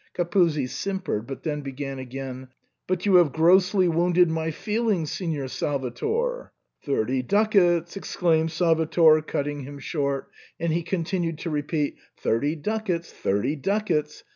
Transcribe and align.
Capuzzi 0.15 0.67
simpered, 0.67 1.27
but 1.27 1.43
then 1.43 1.61
began 1.61 1.99
again," 1.99 2.47
But 2.87 3.05
you 3.05 3.17
have 3.17 3.31
grossly 3.31 3.87
wounded 3.87 4.31
my 4.31 4.49
feelings, 4.49 5.11
Signor 5.11 5.47
Salvator" 5.47 6.51
"Thirty 6.81 7.21
ducats," 7.21 7.95
exclaimed 7.95 8.51
Salvator, 8.51 9.21
cutting 9.21 9.59
him 9.61 9.77
short; 9.77 10.31
and 10.59 10.73
he 10.73 10.81
continued 10.81 11.37
to 11.37 11.51
repeat, 11.51 11.97
"Thirty 12.17 12.55
ducats! 12.55 13.11
thirty 13.13 13.55
ducats!" 13.55 14.23